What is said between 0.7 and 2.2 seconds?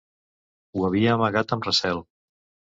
Ho havia amagat amb recel.